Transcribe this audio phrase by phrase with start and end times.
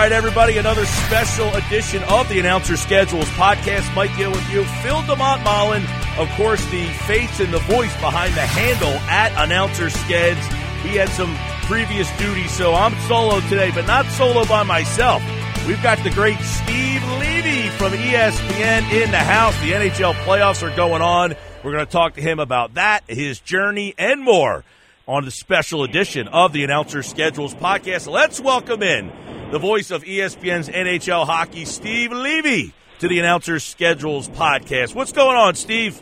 [0.00, 3.94] right, everybody, another special edition of the Announcer Schedules podcast.
[3.94, 4.64] Mike Gill with you.
[4.82, 5.84] Phil DeMont Mullen,
[6.16, 10.42] of course, the face and the voice behind the handle at Announcer Skeds.
[10.82, 11.36] He had some
[11.66, 15.22] previous duties, so I'm solo today, but not solo by myself.
[15.66, 19.54] We've got the great Steve Levy from ESPN in the house.
[19.60, 21.34] The NHL playoffs are going on.
[21.62, 24.64] We're going to talk to him about that, his journey, and more
[25.10, 28.08] on the special edition of the Announcer Schedules podcast.
[28.08, 29.10] Let's welcome in
[29.50, 34.94] the voice of ESPN's NHL hockey, Steve Levy, to the Announcer Schedules podcast.
[34.94, 36.00] What's going on, Steve?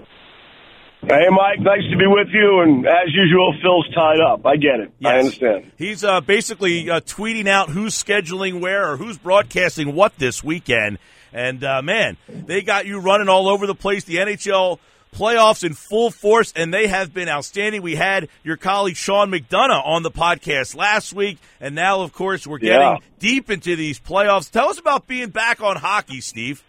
[1.00, 1.58] Hey, Mike.
[1.60, 2.60] Nice to be with you.
[2.60, 4.44] And as usual, Phil's tied up.
[4.44, 4.92] I get it.
[4.98, 5.10] Yes.
[5.10, 5.72] I understand.
[5.78, 10.98] He's uh, basically uh, tweeting out who's scheduling where or who's broadcasting what this weekend.
[11.32, 14.04] And uh, man, they got you running all over the place.
[14.04, 14.80] The NHL
[15.18, 17.82] playoffs in full force, and they have been outstanding.
[17.82, 22.46] We had your colleague Sean McDonough on the podcast last week, and now, of course,
[22.46, 22.98] we're getting yeah.
[23.18, 24.48] deep into these playoffs.
[24.50, 26.62] Tell us about being back on hockey, Steve.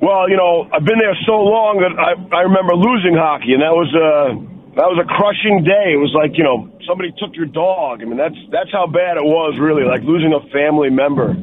[0.00, 3.62] Well, you know, I've been there so long that I, I remember losing hockey, and
[3.62, 4.36] that was a
[4.76, 5.94] that was a crushing day.
[5.94, 8.00] It was like you know somebody took your dog.
[8.00, 11.36] I mean, that's that's how bad it was, really, like losing a family member.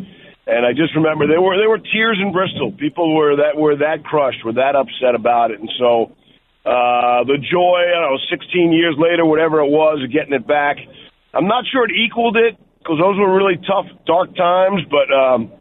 [0.48, 2.72] And I just remember there were there were tears in Bristol.
[2.72, 5.60] People were that were that crushed, were that upset about it.
[5.60, 6.12] And so
[6.66, 10.78] uh, the joy, I don't know, 16 years later, whatever it was, getting it back.
[11.34, 14.82] I'm not sure it equaled it because those were really tough, dark times.
[14.90, 15.54] But um,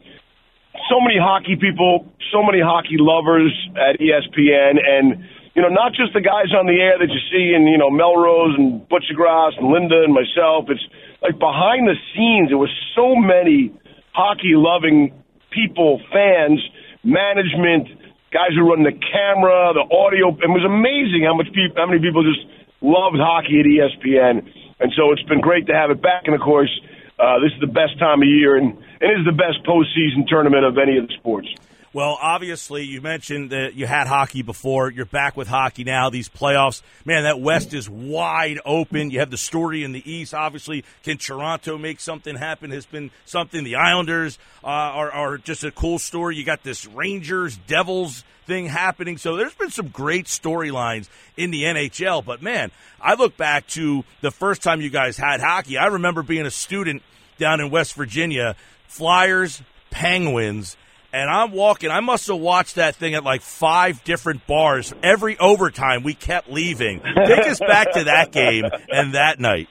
[0.89, 6.13] so many hockey people, so many hockey lovers at ESPN, and you know, not just
[6.13, 9.69] the guys on the air that you see in you know Melrose and Buccigross and
[9.69, 10.69] Linda and myself.
[10.69, 10.85] It's
[11.21, 12.49] like behind the scenes.
[12.49, 13.73] There was so many
[14.13, 15.13] hockey loving
[15.51, 16.61] people, fans,
[17.03, 17.89] management,
[18.33, 20.31] guys who run the camera, the audio.
[20.31, 22.47] It was amazing how much people, how many people just
[22.81, 24.47] loved hockey at ESPN.
[24.81, 26.25] And so it's been great to have it back.
[26.25, 26.71] And of course,
[27.19, 30.27] uh, this is the best time of year and, and it is the best postseason
[30.27, 31.49] tournament of any of the sports.
[31.93, 34.93] Well, obviously, you mentioned that you had hockey before.
[34.93, 36.09] You're back with hockey now.
[36.09, 39.11] These playoffs, man, that West is wide open.
[39.11, 40.33] You have the story in the East.
[40.33, 42.71] Obviously, can Toronto make something happen?
[42.71, 43.65] Has been something.
[43.65, 46.37] The Islanders uh, are, are just a cool story.
[46.37, 49.19] You got this Rangers Devils thing happening.
[49.19, 52.25] So there's been some great storylines in the NHL.
[52.25, 52.71] But man,
[53.01, 55.77] I look back to the first time you guys had hockey.
[55.77, 57.03] I remember being a student
[57.37, 58.55] down in West Virginia.
[58.87, 60.77] Flyers, Penguins
[61.13, 61.91] and I'm walking.
[61.91, 64.93] I must have watched that thing at like five different bars.
[65.03, 67.01] Every overtime, we kept leaving.
[67.01, 69.69] Take us back to that game and that night.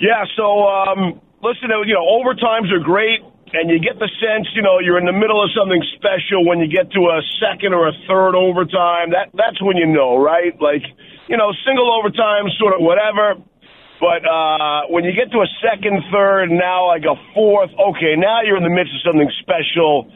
[0.00, 0.24] Yeah.
[0.36, 3.20] So, um, listen, you know, overtimes are great,
[3.52, 6.58] and you get the sense, you know, you're in the middle of something special when
[6.58, 9.10] you get to a second or a third overtime.
[9.14, 10.52] That that's when you know, right?
[10.60, 10.82] Like,
[11.28, 13.38] you know, single overtime, sort of whatever
[14.00, 18.42] but uh, when you get to a second, third, now like a fourth, okay, now
[18.42, 20.10] you're in the midst of something special.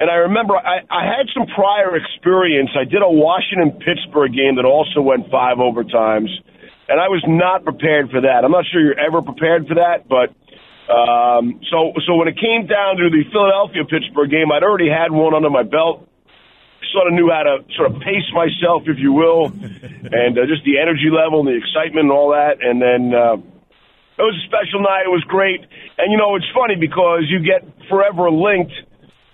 [0.00, 2.70] And I remember I, I had some prior experience.
[2.74, 6.34] I did a Washington Pittsburgh game that also went five overtimes,
[6.90, 8.42] and I was not prepared for that.
[8.42, 10.34] I'm not sure you're ever prepared for that, but
[10.90, 15.14] um, so so when it came down to the Philadelphia Pittsburgh game, I'd already had
[15.14, 16.08] one under my belt
[16.94, 20.62] sort of knew how to sort of pace myself, if you will, and uh, just
[20.62, 22.62] the energy level and the excitement and all that.
[22.62, 23.36] And then uh,
[24.16, 25.04] it was a special night.
[25.04, 25.60] It was great.
[25.98, 28.72] And, you know, it's funny because you get forever linked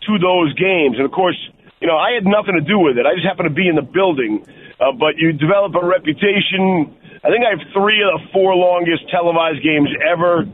[0.08, 0.96] to those games.
[0.96, 1.36] And, of course,
[1.84, 3.04] you know, I had nothing to do with it.
[3.04, 4.40] I just happened to be in the building.
[4.80, 6.96] Uh, but you develop a reputation.
[7.20, 10.48] I think I have three of the four longest televised games ever.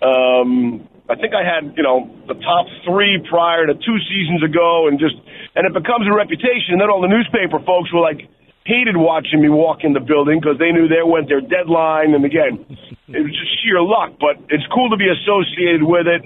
[0.00, 4.88] Um, I think I had, you know, the top three prior to two seasons ago,
[4.88, 5.16] and just
[5.58, 6.78] and it becomes a reputation.
[6.78, 8.30] And then all the newspaper folks were like
[8.62, 12.14] hated watching me walk in the building because they knew they went their deadline.
[12.14, 12.62] And again,
[13.10, 16.22] it was just sheer luck, but it's cool to be associated with it.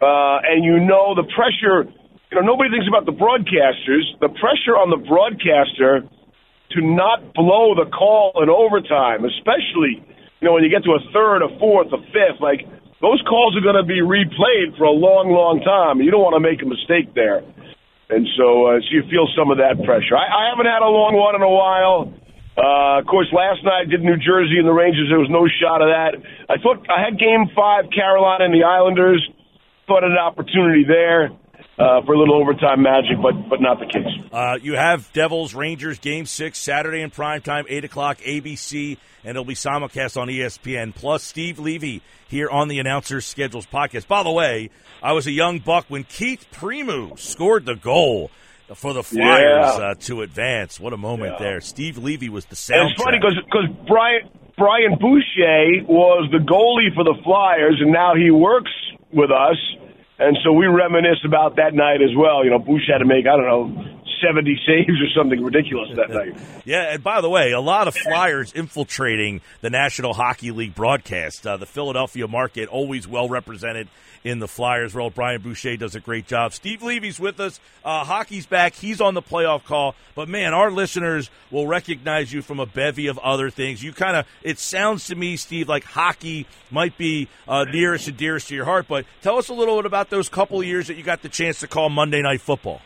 [0.00, 1.84] Uh, and you know the pressure.
[2.32, 4.08] You know, nobody thinks about the broadcasters.
[4.24, 6.08] The pressure on the broadcaster
[6.72, 10.00] to not blow the call in overtime, especially
[10.40, 12.64] you know when you get to a third, a fourth, a fifth, like
[13.04, 16.00] those calls are going to be replayed for a long, long time.
[16.00, 17.44] You don't want to make a mistake there.
[18.12, 20.16] And so, uh, so you feel some of that pressure.
[20.16, 22.12] I, I haven't had a long one in a while.
[22.52, 25.08] Uh, of course, last night I did New Jersey and the Rangers.
[25.08, 26.20] There was no shot of that.
[26.52, 29.24] I thought I had Game Five, Carolina and the Islanders.
[29.88, 31.32] Thought an opportunity there
[31.78, 34.30] uh, for a little overtime magic, but but not the case.
[34.32, 39.30] Uh, you have Devils Rangers Game Six Saturday in prime time, eight o'clock ABC, and
[39.30, 40.94] it'll be simulcast on ESPN.
[40.94, 44.06] Plus, Steve Levy here on the Announcers Schedules podcast.
[44.06, 44.70] By the way,
[45.02, 48.30] I was a young buck when Keith Primeau scored the goal
[48.74, 49.90] for the Flyers yeah.
[49.90, 50.78] uh, to advance.
[50.78, 51.44] What a moment yeah.
[51.44, 51.60] there!
[51.60, 52.90] Steve Levy was the sound.
[52.90, 58.14] It's funny because because Brian Brian Boucher was the goalie for the Flyers, and now
[58.14, 58.70] he works
[59.12, 59.56] with us.
[60.22, 62.44] And so we reminisce about that night as well.
[62.44, 63.91] You know, Bouch had to make, I don't know,
[64.26, 66.38] 70 saves or something ridiculous that night.
[66.64, 71.46] yeah, and by the way, a lot of Flyers infiltrating the National Hockey League broadcast.
[71.46, 73.88] Uh, the Philadelphia market always well represented
[74.24, 75.10] in the Flyers role.
[75.10, 76.52] Brian Boucher does a great job.
[76.52, 77.58] Steve Levy's with us.
[77.84, 78.74] Uh, hockey's back.
[78.74, 79.96] He's on the playoff call.
[80.14, 83.82] But man, our listeners will recognize you from a bevy of other things.
[83.82, 88.16] You kind of, it sounds to me, Steve, like hockey might be uh, nearest and
[88.16, 88.86] dearest to your heart.
[88.88, 91.58] But tell us a little bit about those couple years that you got the chance
[91.60, 92.80] to call Monday Night Football.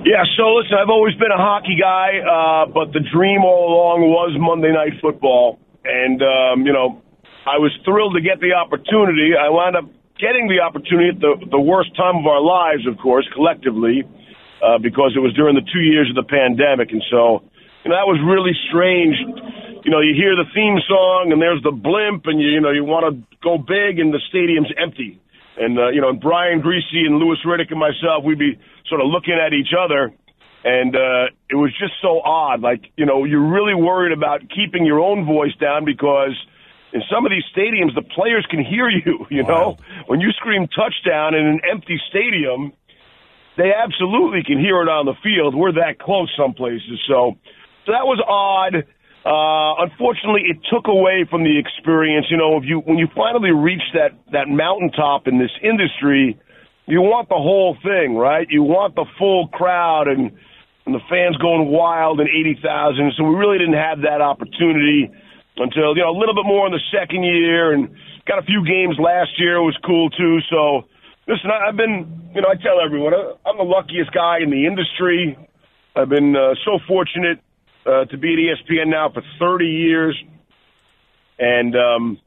[0.00, 4.08] Yeah, so listen, I've always been a hockey guy, uh, but the dream all along
[4.08, 5.60] was Monday Night Football.
[5.84, 7.04] And, um, you know,
[7.44, 9.36] I was thrilled to get the opportunity.
[9.36, 9.84] I wound up
[10.16, 14.00] getting the opportunity at the, the worst time of our lives, of course, collectively,
[14.64, 16.96] uh, because it was during the two years of the pandemic.
[16.96, 17.44] And so,
[17.84, 19.20] you know, that was really strange.
[19.84, 22.72] You know, you hear the theme song and there's the blimp and you, you know,
[22.72, 25.20] you want to go big and the stadium's empty.
[25.60, 28.58] And, uh, you know, and Brian Griese and Louis Riddick and myself, we'd be
[28.88, 30.10] sort of looking at each other.
[30.64, 32.60] And, uh, it was just so odd.
[32.60, 36.34] Like, you know, you're really worried about keeping your own voice down because–
[36.92, 39.26] in some of these stadiums, the players can hear you.
[39.30, 42.72] You know, when you scream touchdown in an empty stadium,
[43.56, 45.54] they absolutely can hear it on the field.
[45.54, 47.38] We're that close some places, so
[47.86, 48.84] so that was odd.
[49.24, 52.26] Uh, unfortunately, it took away from the experience.
[52.30, 56.40] You know, if you when you finally reach that that mountaintop in this industry,
[56.86, 58.48] you want the whole thing, right?
[58.48, 60.32] You want the full crowd and
[60.86, 63.12] and the fans going wild and eighty thousand.
[63.16, 65.12] So we really didn't have that opportunity
[65.56, 67.92] until you know a little bit more in the second year, and
[68.24, 69.60] got a few games last year.
[69.60, 70.40] It was cool too.
[70.48, 70.88] So
[71.28, 73.12] listen, I've been you know I tell everyone
[73.44, 75.36] I'm the luckiest guy in the industry.
[75.94, 77.44] I've been uh, so fortunate
[77.86, 80.16] uh, to be at ESPN now for 30 years,
[81.38, 82.18] and um,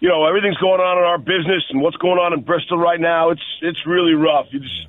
[0.00, 3.00] you know everything's going on in our business and what's going on in Bristol right
[3.00, 3.30] now.
[3.30, 4.46] It's it's really rough.
[4.50, 4.86] You just,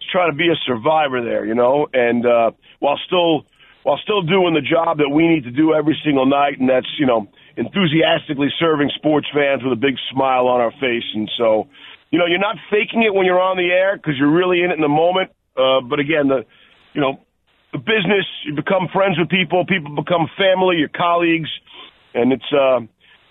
[0.00, 2.50] just try to be a survivor there, you know, and uh,
[2.80, 3.46] while still
[3.84, 6.88] while still doing the job that we need to do every single night, and that's
[6.98, 11.06] you know enthusiastically serving sports fans with a big smile on our face.
[11.14, 11.68] And so,
[12.10, 14.70] you know, you're not faking it when you're on the air because you're really in
[14.70, 15.30] it in the moment.
[15.56, 16.44] Uh, but again, the
[16.92, 17.20] you know
[17.78, 21.48] business, you become friends with people, people become family, your colleagues,
[22.14, 22.80] and it's uh,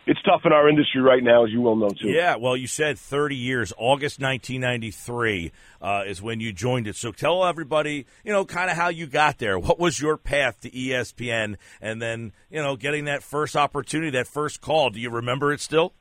[0.06, 2.10] it's tough in our industry right now, as you well know too.
[2.10, 3.72] Yeah, well, you said 30 years.
[3.78, 5.51] August 1993
[5.81, 6.95] uh, is when you joined it.
[6.95, 9.57] So tell everybody, you know, kind of how you got there.
[9.57, 14.28] What was your path to ESPN, and then you know, getting that first opportunity, that
[14.28, 14.90] first call.
[14.90, 15.94] Do you remember it still?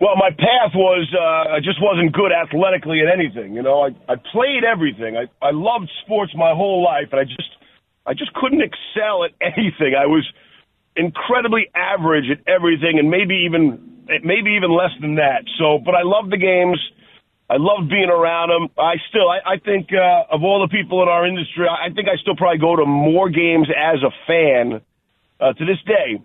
[0.00, 3.54] Well, my path was uh, I just wasn't good athletically at anything.
[3.54, 5.16] You know, I I played everything.
[5.16, 7.50] I I loved sports my whole life, and I just
[8.06, 9.94] I just couldn't excel at anything.
[9.94, 10.26] I was
[10.96, 15.44] incredibly average at everything, and maybe even maybe even less than that.
[15.58, 16.78] So, but I love the games.
[17.48, 18.68] I love being around them.
[18.78, 21.90] I still, I, I think uh, of all the people in our industry, I, I
[21.92, 24.80] think I still probably go to more games as a fan
[25.38, 26.22] uh, to this day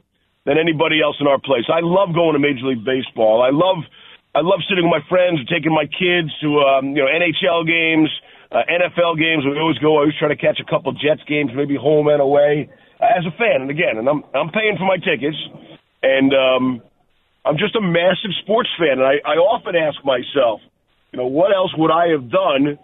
[0.47, 1.67] than anybody else in our place.
[1.67, 3.43] I love going to Major League Baseball.
[3.43, 3.83] I love,
[4.31, 7.67] I love sitting with my friends, and taking my kids to, um, you know, NHL
[7.67, 8.07] games,
[8.55, 9.43] uh, NFL games.
[9.43, 9.99] We always go.
[9.99, 12.71] I always try to catch a couple Jets games, maybe home and away
[13.03, 13.67] as a fan.
[13.67, 15.35] And again, and I'm I'm paying for my tickets,
[15.99, 16.81] and um,
[17.43, 19.03] I'm just a massive sports fan.
[19.03, 20.63] And I, I often ask myself,
[21.11, 22.79] you know, what else would I have done,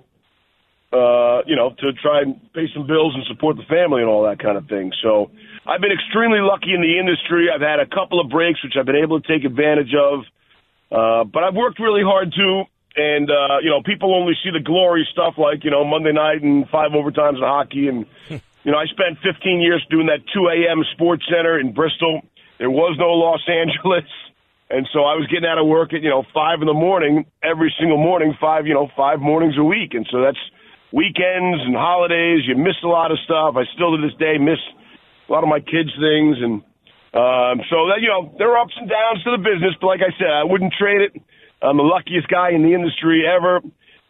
[0.94, 4.24] uh, you know, to try and pay some bills and support the family and all
[4.24, 4.92] that kind of thing.
[5.02, 5.32] So
[5.66, 7.50] I've been extremely lucky in the industry.
[7.50, 10.22] I've had a couple of breaks which I've been able to take advantage of,
[10.92, 12.64] uh, but I've worked really hard too.
[12.96, 16.44] And uh, you know, people only see the glory stuff like you know Monday night
[16.44, 18.06] and five overtimes in hockey and.
[18.66, 20.86] You know, I spent 15 years doing that 2 a.m.
[20.96, 22.22] SportsCenter in Bristol.
[22.60, 24.08] There was no Los Angeles.
[24.70, 27.26] And so I was getting out of work at, you know, five in the morning,
[27.44, 29.94] every single morning, five, you know, five mornings a week.
[29.94, 30.40] And so that's
[30.94, 32.46] weekends and holidays.
[32.46, 33.58] You miss a lot of stuff.
[33.58, 34.62] I still to this day miss
[35.28, 36.38] a lot of my kids' things.
[36.38, 36.62] And
[37.18, 39.74] um, so that, you know, there are ups and downs to the business.
[39.82, 41.18] But like I said, I wouldn't trade it.
[41.66, 43.60] I'm the luckiest guy in the industry ever.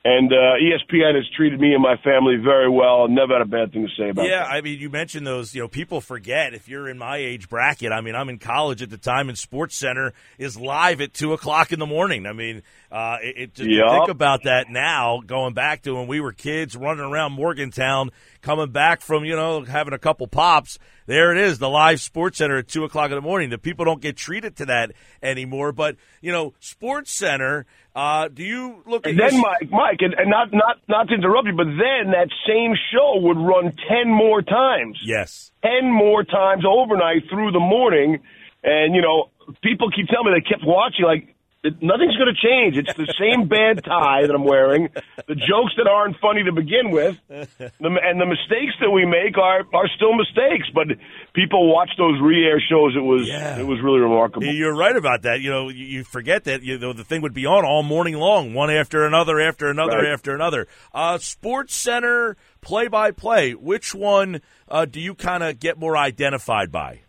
[0.06, 3.08] And uh, ESPN has treated me and my family very well.
[3.08, 4.26] Never had a bad thing to say about.
[4.26, 4.32] It.
[4.32, 5.56] Yeah, I mean, you mentioned those.
[5.56, 7.94] You know, people forget if you're in my age bracket.
[7.94, 11.72] I mean, I'm in college at the time, and SportsCenter is live at two o'clock
[11.72, 12.26] in the morning.
[12.26, 13.90] I mean, uh, it, it yep.
[13.92, 18.10] think about that now, going back to when we were kids, running around Morgantown,
[18.42, 20.80] coming back from you know having a couple pops.
[21.06, 23.50] There it is, the live SportsCenter at two o'clock in the morning.
[23.50, 24.92] The people don't get treated to that
[25.22, 25.72] anymore.
[25.72, 30.14] But you know, SportsCenter Uh, do you look and at then your- Mike, Mike, and,
[30.16, 34.10] and not not not to interrupt you, but then that same show would run ten
[34.10, 35.00] more times.
[35.04, 35.52] Yes.
[35.64, 38.20] 10 more times overnight through the morning.
[38.64, 39.30] And, you know,
[39.62, 41.33] people keep telling me they kept watching, like,
[41.64, 42.78] it, nothing's going to change.
[42.78, 44.90] It's the same bad tie that I'm wearing,
[45.28, 49.38] the jokes that aren't funny to begin with, the, and the mistakes that we make
[49.38, 50.68] are, are still mistakes.
[50.74, 50.88] But
[51.34, 52.96] people watch those re-air shows.
[52.96, 53.60] It was Yeah.
[53.60, 54.46] it was really remarkable.
[54.48, 55.42] You're right about that.
[55.42, 58.54] You know, you, forget that you know the thing would be on all morning long,
[58.54, 60.12] one after another, after another, Right.
[60.14, 60.68] after another.
[60.94, 63.54] Uh, SportsCenter play by play.
[63.54, 67.02] Which one uh, do you kind of get more identified by?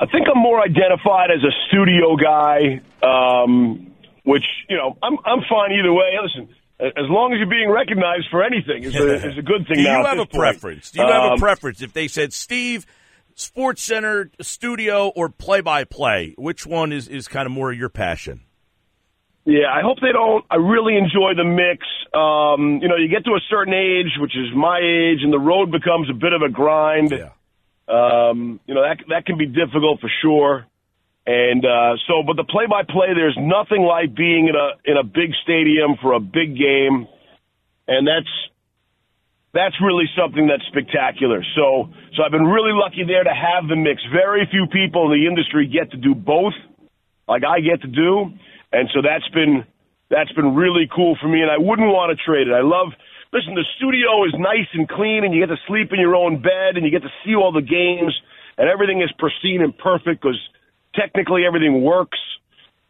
[0.00, 3.92] I think I'm more identified as a studio guy, um,
[4.24, 6.16] which you know I'm I'm fine either way.
[6.22, 6.48] Listen,
[6.80, 9.76] as long as you're being recognized for anything is a, is a good thing.
[9.76, 10.30] Do you have a point.
[10.30, 10.90] preference?
[10.90, 11.82] Do you have a Um, preference?
[11.82, 12.86] If they said Steve,
[13.36, 18.40] SportsCenter, studio, or play by play, which one is is kind of more your passion?
[19.44, 20.44] Yeah, I hope they don't.
[20.50, 21.84] I really enjoy the mix.
[22.14, 25.38] Um, you know, you get to a certain age, which is my age, and the
[25.38, 27.10] road becomes a bit of a grind.
[27.10, 27.30] Yeah.
[27.90, 30.66] Um, you know, that that can be difficult for sure.
[31.26, 35.34] And uh, so, but the play-by-play, there's nothing like being in a in a big
[35.42, 37.06] stadium for a big game,
[37.86, 38.30] and that's
[39.52, 41.44] that's really something that's spectacular.
[41.56, 44.00] So, so I've been really lucky there to have the mix.
[44.12, 46.54] Very few people in the industry get to do both,
[47.26, 48.30] like I get to do,
[48.72, 49.66] and so that's been
[50.08, 51.42] that's been really cool for me.
[51.42, 52.54] And I wouldn't want to trade it.
[52.54, 52.94] I love.
[53.32, 56.42] Listen, the studio is nice and clean, and you get to sleep in your own
[56.42, 58.12] bed, and you get to see all the games,
[58.58, 60.38] and everything is pristine and perfect because
[60.94, 62.18] technically everything works.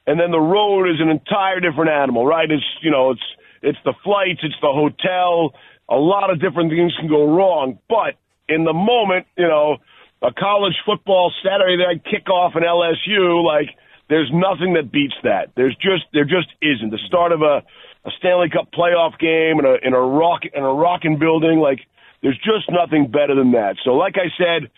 [0.07, 2.51] And then the road is an entire different animal, right?
[2.51, 3.29] It's you know, it's
[3.61, 5.53] it's the flights, it's the hotel.
[5.91, 8.17] A lot of different things can go wrong, but
[8.49, 9.77] in the moment, you know,
[10.23, 13.69] a college football Saturday night kickoff in LSU, like
[14.09, 15.53] there's nothing that beats that.
[15.55, 16.91] There's just there just isn't.
[16.91, 17.63] The start of a
[18.05, 21.81] a Stanley Cup playoff game in a in a rock in a rocking building, like
[22.23, 23.77] there's just nothing better than that.
[23.85, 24.71] So, like I said,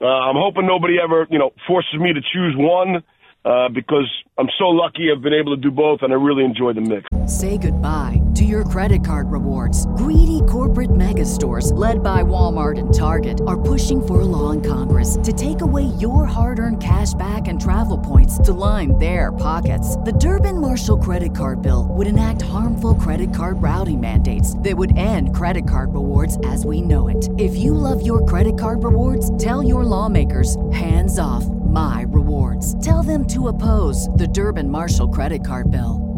[0.00, 3.02] uh, I'm hoping nobody ever you know forces me to choose one
[3.44, 6.72] uh, because I'm so lucky I've been able to do both, and I really enjoy
[6.72, 7.06] the mix.
[7.26, 9.86] Say goodbye to your credit card rewards.
[9.96, 14.62] Greedy corporate mega stores, led by Walmart and Target, are pushing for a law in
[14.62, 19.32] Congress to take away your hard earned cash back and travel points to line their
[19.32, 19.96] pockets.
[19.96, 24.96] The Durbin Marshall credit card bill would enact harmful credit card routing mandates that would
[24.96, 27.28] end credit card rewards as we know it.
[27.38, 32.82] If you love your credit card rewards, tell your lawmakers hands off my rewards.
[32.84, 36.08] Tell them to oppose the Durbin Marshall credit card bill.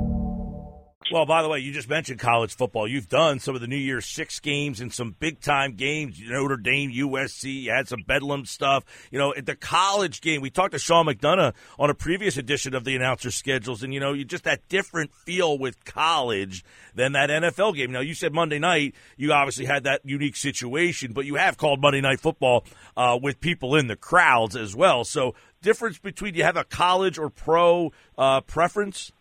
[1.13, 2.87] Well, by the way, you just mentioned college football.
[2.87, 6.21] You've done some of the New Year's Six games and some big time games.
[6.25, 7.63] Notre Dame, USC.
[7.63, 8.85] You had some Bedlam stuff.
[9.11, 12.77] You know, at the college game, we talked to Sean McDonough on a previous edition
[12.77, 17.13] of the announcer schedules, and you know, you just that different feel with college than
[17.13, 17.91] that NFL game.
[17.91, 18.95] Now, you said Monday night.
[19.17, 22.65] You obviously had that unique situation, but you have called Monday Night Football
[22.97, 25.03] uh, with people in the crowds as well.
[25.03, 29.13] So, difference between you have a college or pro uh, preference.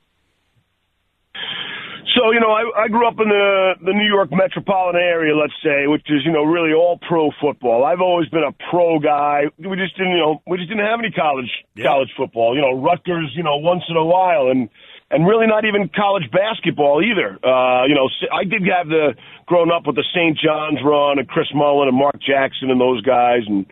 [2.15, 5.53] So you know, I, I grew up in the the New York metropolitan area, let's
[5.63, 7.86] say, which is you know really all pro football.
[7.86, 9.43] I've always been a pro guy.
[9.58, 11.86] We just didn't, you know, we just didn't have any college Yeah.
[11.86, 12.55] college football.
[12.55, 14.69] You know, Rutgers, you know, once in a while, and
[15.12, 17.38] and really not even college basketball either.
[17.46, 19.13] Uh, you know, I did have the
[19.46, 20.38] grown up with the St.
[20.38, 23.65] John's run and Chris Mullin and Mark Jackson and those guys and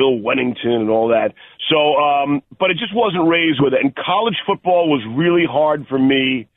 [0.00, 1.36] Bill Wennington and all that.
[1.68, 3.84] So, um, but it just wasn't raised with it.
[3.84, 6.48] And college football was really hard for me.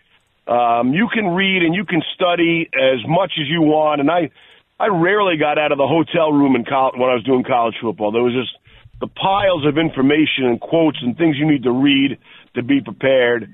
[0.47, 4.31] Um, you can read and you can study as much as you want, and I,
[4.79, 7.75] I rarely got out of the hotel room in college when I was doing college
[7.81, 8.11] football.
[8.11, 8.55] There was just
[8.99, 12.17] the piles of information and quotes and things you need to read
[12.55, 13.51] to be prepared.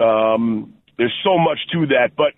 [0.00, 2.32] Um, there's so much to that, but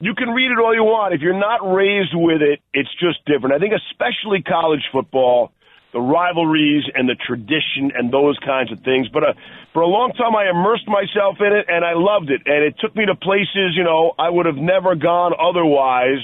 [0.00, 1.14] you can read it all you want.
[1.14, 3.54] If you're not raised with it, it's just different.
[3.54, 5.52] I think especially college football,
[5.94, 9.06] the rivalries and the tradition and those kinds of things.
[9.08, 9.32] But uh,
[9.72, 12.42] for a long time, I immersed myself in it and I loved it.
[12.44, 16.18] And it took me to places, you know, I would have never gone otherwise.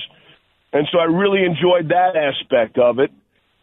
[0.75, 3.15] And so I really enjoyed that aspect of it.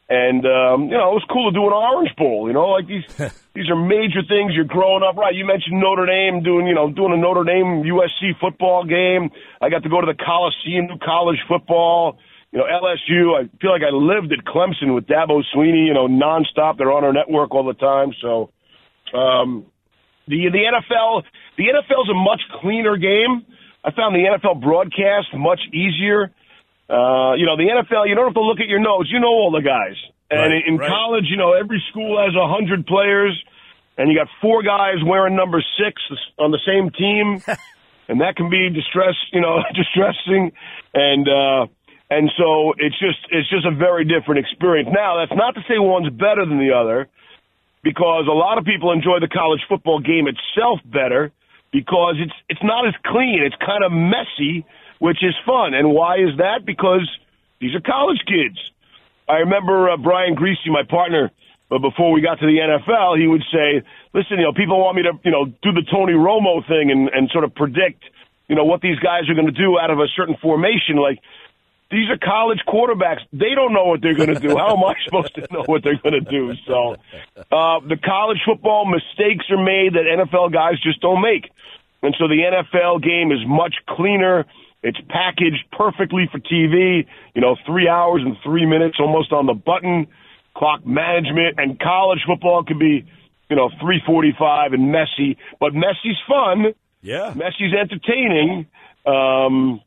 [0.07, 2.47] And um, you know, it was cool to do an Orange Bowl.
[2.47, 3.03] You know, like these
[3.53, 4.55] these are major things.
[4.55, 5.35] You're growing up, right?
[5.35, 9.27] You mentioned Notre Dame doing, you know, doing a Notre Dame USC football game.
[9.59, 12.19] I got to go to the Coliseum, college football.
[12.57, 13.37] You know, LSU.
[13.37, 15.85] I feel like I lived at Clemson with Dabo Swinney.
[15.85, 16.79] You know, nonstop.
[16.79, 18.13] They're on our network all the time.
[18.19, 18.49] So,
[19.13, 19.67] um,
[20.27, 21.21] the the NFL
[21.57, 23.45] the NFL is a much cleaner game.
[23.85, 26.33] I found the NFL broadcast much easier.
[26.89, 29.09] Uh, you know, the NFL, you don't have to look at your notes.
[29.11, 29.95] You know all the guys.
[30.31, 30.89] And Right, in right.
[30.89, 33.37] college, you know, every school has a hundred players.
[33.97, 36.01] and you got four guys wearing number six
[36.39, 37.43] on the same team,
[38.09, 40.51] and that can be distress, you know, distressing,
[40.93, 41.67] and uh,
[42.09, 44.89] and so it's just it's just a very different experience.
[44.91, 47.09] Now, that's not to say one's better than the other,
[47.83, 51.31] because a lot of people enjoy the college football game itself better
[51.71, 53.43] because it's it's not as clean.
[53.43, 54.65] It's kind of messy,
[54.99, 55.73] which is fun.
[55.73, 56.65] And why is that?
[56.65, 57.07] Because
[57.59, 58.57] these are college kids.
[59.27, 61.31] I remember uh, Brian Griese, my partner,
[61.69, 63.83] but before we got to the NFL, he would say,
[64.13, 67.09] "Listen, you know, people want me to, you know, do the Tony Romo thing and
[67.09, 68.03] and sort of predict,
[68.47, 70.95] you know, what these guys are going to do out of a certain formation.
[70.95, 71.19] Like,
[71.89, 73.21] these are college quarterbacks.
[73.31, 74.57] They don't know what they're going to do.
[74.57, 76.53] How am I supposed to know what they're going to do?
[76.65, 76.95] So,
[77.51, 81.49] uh, the college football mistakes are made that NFL guys just don't make,
[82.01, 84.45] and so the NFL game is much cleaner."
[84.83, 87.07] It's packaged perfectly for TV.
[87.33, 90.07] You know, three hours and three minutes almost on the button.
[90.55, 93.05] Clock management and college football can be,
[93.49, 96.73] you know, three forty-five and messy, but messy's fun.
[97.01, 98.67] Yeah, messy's entertaining.
[99.05, 99.81] Um,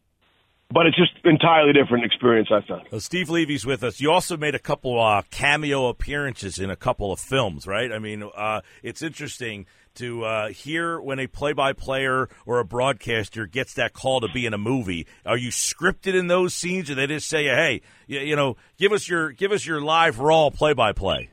[0.72, 2.48] but it's just entirely different experience.
[2.50, 2.86] I found.
[2.90, 4.00] Well, Steve Levy's with us.
[4.00, 7.92] You also made a couple uh, cameo appearances in a couple of films, right?
[7.92, 13.74] I mean, uh, it's interesting to uh, hear when a play-by-player or a broadcaster gets
[13.74, 15.06] that call to be in a movie.
[15.26, 18.92] Are you scripted in those scenes, or they just say, "Hey, you, you know, give
[18.92, 21.30] us your give us your live raw play-by-play"?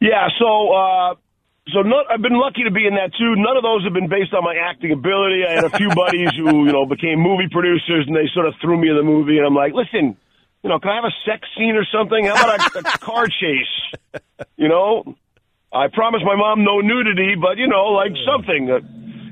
[0.00, 0.28] Yeah.
[0.38, 0.72] So.
[0.72, 1.14] Uh,
[1.68, 3.36] so not, I've been lucky to be in that too.
[3.36, 5.44] None of those have been based on my acting ability.
[5.46, 8.54] I had a few buddies who, you know, became movie producers and they sort of
[8.60, 10.16] threw me in the movie and I'm like, listen,
[10.62, 12.24] you know, can I have a sex scene or something?
[12.24, 14.20] How about a, a car chase?
[14.56, 15.16] You know,
[15.72, 18.70] I promised my mom no nudity, but you know, like something.
[18.70, 18.80] Uh,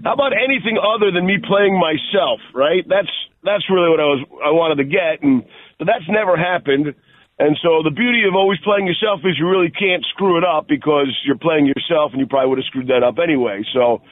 [0.05, 2.41] how about anything other than me playing myself?
[2.55, 2.87] Right?
[2.87, 3.11] That's
[3.43, 5.45] that's really what I was I wanted to get, and
[5.79, 6.95] but that's never happened.
[7.39, 10.67] And so the beauty of always playing yourself is you really can't screw it up
[10.67, 13.63] because you're playing yourself, and you probably would have screwed that up anyway.
[13.73, 14.03] So,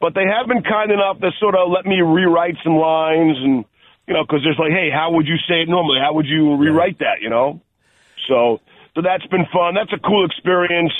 [0.00, 3.64] but they have been kind enough to sort of let me rewrite some lines, and
[4.10, 6.02] you know, because there's like, hey, how would you say it normally?
[6.02, 7.22] How would you rewrite that?
[7.22, 7.62] You know,
[8.26, 8.58] so
[8.94, 9.78] so that's been fun.
[9.78, 10.92] That's a cool experience.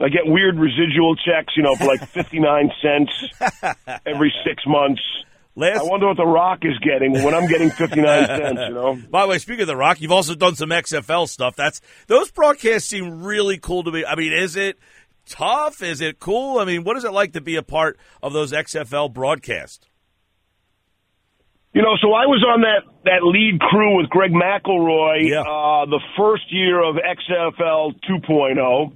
[0.00, 3.12] I get weird residual checks, you know, for like 59 cents
[4.06, 5.02] every six months.
[5.60, 8.98] Last, I wonder what The Rock is getting when I'm getting 59 cents, you know?
[9.10, 11.54] By the way, speaking of The Rock, you've also done some XFL stuff.
[11.54, 14.02] That's Those broadcasts seem really cool to me.
[14.02, 14.78] I mean, is it
[15.26, 15.82] tough?
[15.82, 16.58] Is it cool?
[16.58, 19.86] I mean, what is it like to be a part of those XFL broadcasts?
[21.74, 25.42] You know, so I was on that, that lead crew with Greg McElroy yeah.
[25.42, 28.92] uh, the first year of XFL 2.0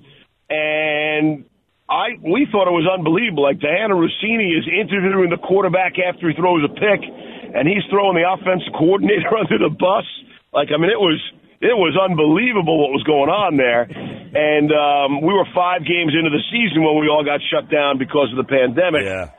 [0.48, 1.44] and
[1.88, 3.44] I we thought it was unbelievable.
[3.44, 8.16] Like Dianna Russini is interviewing the quarterback after he throws a pick, and he's throwing
[8.16, 10.08] the offensive coordinator under the bus.
[10.52, 11.20] Like I mean, it was
[11.60, 13.88] it was unbelievable what was going on there.
[13.88, 17.96] And um, we were five games into the season when we all got shut down
[17.96, 19.06] because of the pandemic.
[19.06, 19.32] Yeah.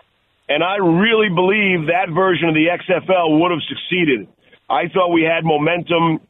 [0.47, 4.29] And I really believe that version of the XFL would have succeeded.
[4.69, 6.21] I thought we had momentum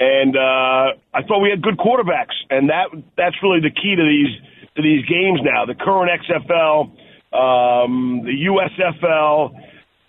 [0.00, 4.04] and uh, I thought we had good quarterbacks, and that that's really the key to
[4.06, 4.30] these
[4.78, 5.66] to these games now.
[5.66, 6.94] The current XFL,
[7.34, 9.50] um, the USFL,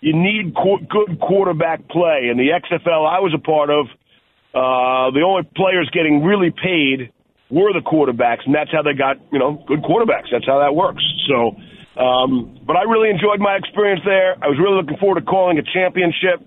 [0.00, 3.86] you need qu- good quarterback play, and the XFL I was a part of.
[4.50, 7.12] Uh, the only players getting really paid
[7.50, 10.30] were the quarterbacks, and that's how they got you know good quarterbacks.
[10.30, 11.02] That's how that works.
[11.28, 11.54] So,
[12.00, 14.34] um, but I really enjoyed my experience there.
[14.42, 16.42] I was really looking forward to calling a championship.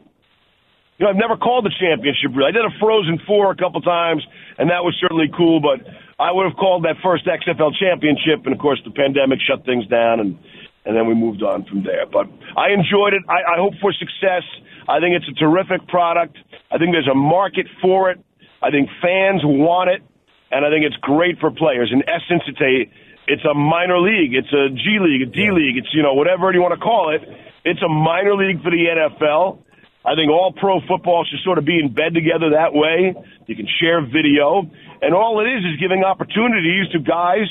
[0.98, 2.32] You know, I've never called the championship.
[2.36, 4.24] Really, I did a Frozen Four a couple times,
[4.58, 5.60] and that was certainly cool.
[5.60, 5.84] But
[6.20, 9.88] I would have called that first XFL championship, and of course, the pandemic shut things
[9.88, 10.38] down, and
[10.86, 12.06] and then we moved on from there.
[12.06, 13.24] But I enjoyed it.
[13.30, 14.44] I, I hope for success.
[14.88, 16.38] I think it's a terrific product.
[16.70, 18.20] I think there's a market for it.
[18.62, 20.04] I think fans want it,
[20.52, 21.92] and I think it's great for players.
[21.92, 22.92] In essence, it's a
[23.28, 24.36] it's a minor league.
[24.36, 25.78] It's a G league, a D league.
[25.78, 27.22] It's you know whatever you want to call it.
[27.66, 29.64] It's a minor league for the NFL.
[30.06, 33.16] I think all pro football should sort of be in bed together that way.
[33.48, 34.68] You can share video,
[35.02, 37.48] and all it is is giving opportunities to guys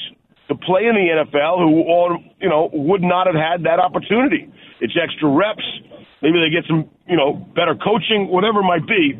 [0.48, 4.52] to play in the NFL who all you know would not have had that opportunity.
[4.80, 5.64] It's extra reps.
[6.20, 9.16] Maybe they get some you know better coaching, whatever it might be.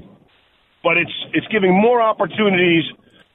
[0.84, 2.84] But it's it's giving more opportunities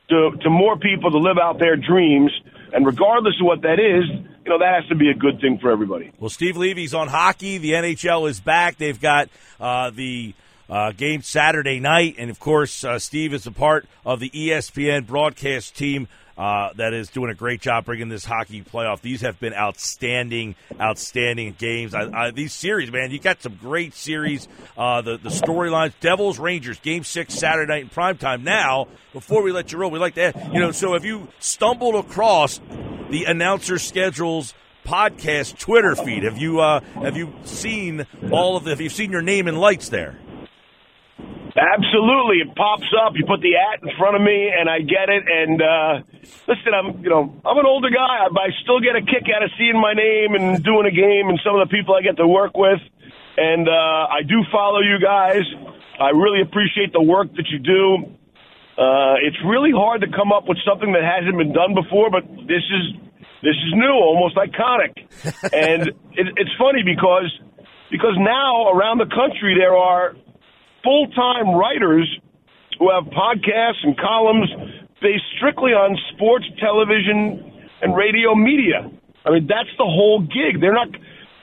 [0.09, 2.31] to to more people to live out their dreams,
[2.71, 4.05] and regardless of what that is,
[4.47, 6.09] you know, that has to be a good thing for everybody.
[6.19, 7.57] Well, Steve Levy's on hockey.
[7.57, 8.77] The NHL is back.
[8.77, 9.27] They've got
[9.59, 10.33] uh, the
[10.69, 12.15] uh, game Saturday night.
[12.17, 16.07] And of course, uh, Steve is a part of the ESPN broadcast team.
[16.37, 19.01] Uh, that is doing a great job bringing this hockey playoff.
[19.01, 21.95] These have been outstanding, outstanding games.
[21.95, 24.47] I, I, these series, man, you got some great series.
[24.77, 28.43] Uh, the the storylines: Devils, Rangers, Game Six Saturday night in prime time.
[28.43, 30.53] Now, before we let you roll, we like that.
[30.53, 32.61] You know, so if you stumbled across
[33.09, 34.53] the announcer schedules
[34.85, 36.23] podcast Twitter feed.
[36.23, 38.71] Have you uh, have you seen all of the?
[38.71, 40.17] Have you seen your name in lights there?
[41.57, 43.13] Absolutely, it pops up.
[43.15, 45.23] You put the at in front of me, and I get it.
[45.25, 45.93] And uh,
[46.47, 49.43] listen, I'm you know I'm an older guy, but I still get a kick out
[49.43, 52.17] of seeing my name and doing a game and some of the people I get
[52.17, 52.79] to work with.
[53.37, 53.71] And uh,
[54.09, 55.43] I do follow you guys.
[55.99, 58.16] I really appreciate the work that you do.
[58.77, 62.21] Uh, it's really hard to come up with something that hasn't been done before, but
[62.45, 62.85] this is
[63.41, 64.93] this is new, almost iconic.
[65.53, 67.33] and it, it's funny because
[67.89, 70.13] because now around the country there are
[70.83, 72.05] full time writers
[72.77, 74.49] who have podcasts and columns
[75.01, 78.89] based strictly on sports, television, and radio media.
[79.25, 80.61] I mean, that's the whole gig.
[80.61, 80.89] They're not,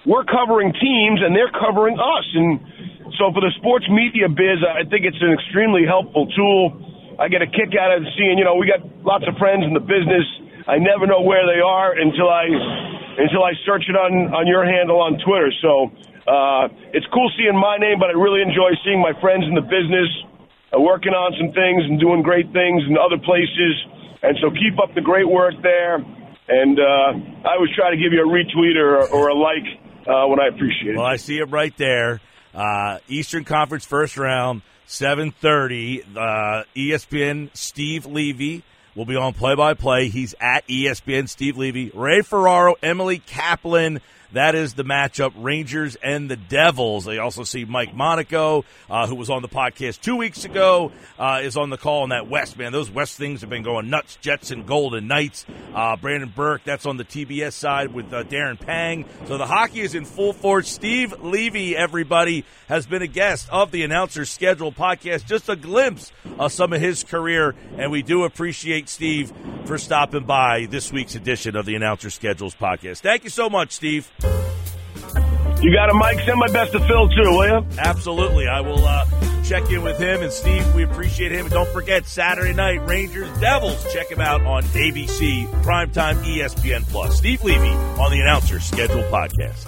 [0.06, 2.26] we're covering teams and they're covering us.
[2.34, 6.93] And so for the sports media biz, I think it's an extremely helpful tool.
[7.18, 9.74] I get a kick out of seeing, you know, we got lots of friends in
[9.74, 10.26] the business.
[10.66, 12.48] I never know where they are until I
[13.14, 15.52] until I search it on on your handle on Twitter.
[15.62, 15.92] So
[16.26, 19.66] uh, it's cool seeing my name, but I really enjoy seeing my friends in the
[19.66, 20.08] business
[20.72, 23.74] uh, working on some things and doing great things in other places.
[24.24, 26.00] And so keep up the great work there.
[26.48, 29.64] And uh, I always try to give you a retweet or, or a like
[30.08, 30.96] uh, when I appreciate it.
[30.96, 32.20] Well, I see it right there.
[32.54, 36.04] Uh, Eastern Conference first round, 7:30.
[36.16, 38.62] Uh, ESPN Steve Levy
[38.94, 40.08] will be on play-by-play.
[40.08, 44.00] He's at ESPN Steve Levy, Ray Ferraro, Emily Kaplan.
[44.34, 47.04] That is the matchup, Rangers and the Devils.
[47.04, 51.40] They also see Mike Monaco, uh, who was on the podcast two weeks ago, uh,
[51.42, 52.72] is on the call on that West, man.
[52.72, 54.16] Those West things have been going nuts.
[54.20, 55.46] Jets and Golden Knights.
[55.72, 59.04] Uh, Brendan Burke, that's on the TBS side with uh, Darren Pang.
[59.26, 60.68] So the hockey is in full force.
[60.68, 65.26] Steve Levy, everybody, has been a guest of the Announcer Schedule podcast.
[65.26, 69.32] Just a glimpse of some of his career, and we do appreciate Steve
[69.64, 72.98] for stopping by this week's edition of the Announcer Schedules podcast.
[72.98, 74.10] Thank you so much, Steve.
[75.62, 76.24] You got a mic?
[76.26, 77.66] Send my best to Phil, too, will you?
[77.78, 78.46] Absolutely.
[78.46, 79.06] I will uh,
[79.44, 80.22] check in with him.
[80.22, 81.46] And Steve, we appreciate him.
[81.46, 83.90] And don't forget, Saturday night, Rangers Devils.
[83.92, 87.16] Check him out on ABC, Primetime ESPN Plus.
[87.16, 89.66] Steve Levy on the Announcer Schedule podcast.